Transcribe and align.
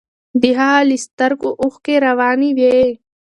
د 0.41 0.43
هغه 0.59 0.79
له 0.89 0.97
سترګو 1.05 1.49
اوښکې 1.61 1.95
روانې 2.07 2.49
وې. 2.57 2.75